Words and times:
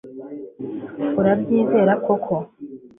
Urabyizera 1.19 1.91
koko 2.05 2.33